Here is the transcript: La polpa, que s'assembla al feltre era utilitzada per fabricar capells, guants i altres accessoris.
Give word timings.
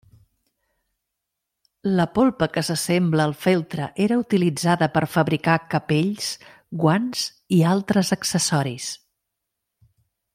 La 1.99 2.05
polpa, 2.15 2.47
que 2.55 2.63
s'assembla 2.69 3.27
al 3.29 3.35
feltre 3.43 3.89
era 4.07 4.17
utilitzada 4.23 4.89
per 4.97 5.05
fabricar 5.19 5.59
capells, 5.75 6.31
guants 6.85 7.27
i 7.59 7.63
altres 7.77 8.13
accessoris. 8.17 8.89